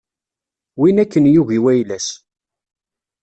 [0.79, 2.07] Win akken yugi wayla-s.